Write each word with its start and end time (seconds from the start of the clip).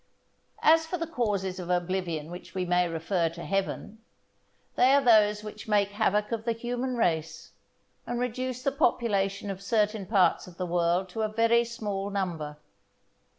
As 0.63 0.87
for 0.87 0.97
the 0.97 1.05
causes 1.05 1.59
of 1.59 1.69
oblivion 1.69 2.31
which 2.31 2.55
we 2.55 2.65
may 2.65 2.87
refer 2.89 3.29
to 3.29 3.45
Heaven, 3.45 3.99
they 4.73 4.95
are 4.95 5.01
those 5.03 5.43
which 5.43 5.67
make 5.67 5.89
havoc 5.89 6.31
of 6.31 6.43
the 6.43 6.53
human 6.53 6.97
race, 6.97 7.51
and 8.07 8.19
reduce 8.19 8.63
the 8.63 8.71
population 8.71 9.51
of 9.51 9.61
certain 9.61 10.07
parts 10.07 10.47
of 10.47 10.57
the 10.57 10.65
world 10.65 11.07
to 11.09 11.21
a 11.21 11.27
very 11.27 11.63
small 11.63 12.09
number. 12.09 12.57